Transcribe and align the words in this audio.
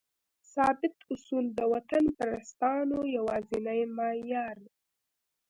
ثابت 0.53 0.95
اصول؛ 1.13 1.45
د 1.57 1.59
وطنپرستانو 1.73 2.97
یوازینی 3.17 3.81
معیار 3.97 4.57